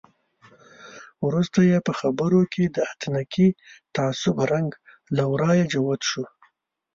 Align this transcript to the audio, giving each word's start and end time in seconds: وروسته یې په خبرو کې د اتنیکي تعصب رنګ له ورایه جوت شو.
وروسته 1.25 1.59
یې 1.69 1.77
په 1.87 1.93
خبرو 1.99 2.41
کې 2.53 2.63
د 2.75 2.77
اتنیکي 2.91 3.47
تعصب 3.95 4.37
رنګ 4.51 4.69
له 5.15 5.23
ورایه 5.31 5.65
جوت 5.73 6.01
شو. 6.09 6.23